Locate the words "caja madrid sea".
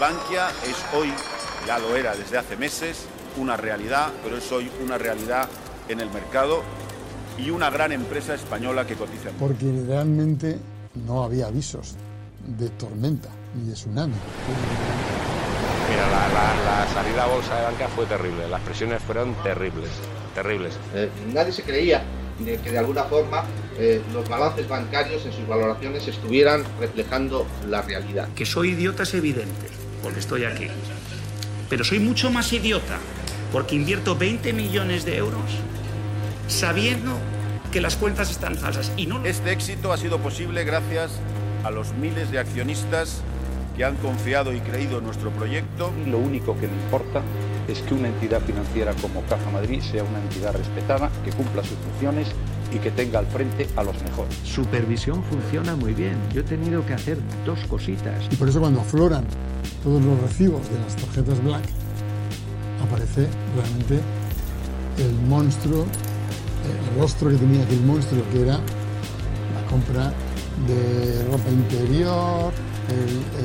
49.22-50.02